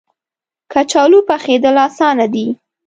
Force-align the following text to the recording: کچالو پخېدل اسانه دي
کچالو 0.71 1.19
پخېدل 1.29 1.75
اسانه 1.87 2.25
دي 2.33 2.45